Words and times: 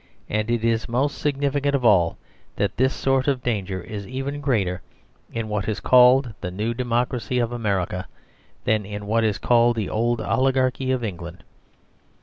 And 0.27 0.49
it 0.49 0.63
is 0.65 0.89
most 0.89 1.19
significant 1.19 1.75
of 1.75 1.85
all 1.85 2.17
that 2.55 2.77
this 2.77 2.91
sort 2.91 3.27
of 3.27 3.43
danger 3.43 3.83
is 3.83 4.07
even 4.07 4.41
greater 4.41 4.81
in 5.31 5.47
what 5.47 5.69
is 5.69 5.79
called 5.79 6.33
the 6.41 6.49
new 6.49 6.73
democracy 6.73 7.37
of 7.37 7.51
America 7.51 8.07
than 8.63 8.83
in 8.83 9.05
what 9.05 9.23
is 9.23 9.37
called 9.37 9.75
the 9.75 9.89
old 9.91 10.19
oligarchy 10.19 10.89
of 10.89 11.03
England. 11.03 11.43